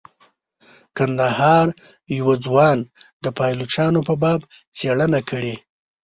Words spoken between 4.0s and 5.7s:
په باب څیړنه کړې.